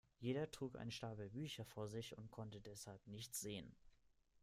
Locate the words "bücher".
1.29-1.63